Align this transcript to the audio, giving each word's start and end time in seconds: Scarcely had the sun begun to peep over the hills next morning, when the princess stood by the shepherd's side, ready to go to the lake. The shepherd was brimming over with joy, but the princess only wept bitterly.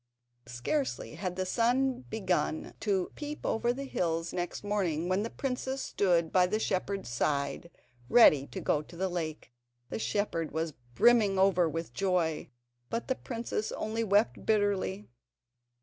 Scarcely 0.47 1.13
had 1.13 1.35
the 1.35 1.45
sun 1.45 2.05
begun 2.09 2.73
to 2.79 3.11
peep 3.13 3.45
over 3.45 3.71
the 3.71 3.83
hills 3.85 4.33
next 4.33 4.63
morning, 4.63 5.07
when 5.07 5.21
the 5.21 5.29
princess 5.29 5.83
stood 5.83 6.31
by 6.31 6.47
the 6.47 6.57
shepherd's 6.59 7.07
side, 7.07 7.69
ready 8.09 8.47
to 8.47 8.59
go 8.59 8.81
to 8.81 8.95
the 8.97 9.09
lake. 9.09 9.51
The 9.91 9.99
shepherd 9.99 10.51
was 10.53 10.73
brimming 10.95 11.37
over 11.37 11.69
with 11.69 11.93
joy, 11.93 12.49
but 12.89 13.09
the 13.09 13.15
princess 13.15 13.71
only 13.73 14.03
wept 14.03 14.43
bitterly. 14.43 15.07